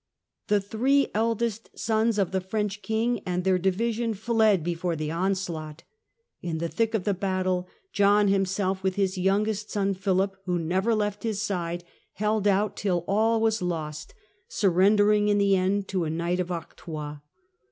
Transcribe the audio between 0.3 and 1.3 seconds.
The three